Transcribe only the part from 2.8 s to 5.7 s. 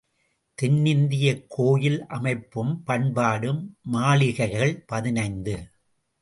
பண்பாடும் மாளிகைகள் பதினைந்து.